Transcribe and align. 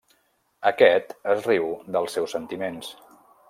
Aquest 0.69 1.13
es 1.35 1.45
riu 1.49 1.69
dels 1.97 2.19
seus 2.19 2.37
sentiments. 2.39 2.95